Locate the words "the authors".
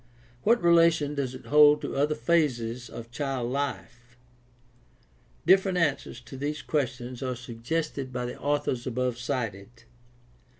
8.25-8.87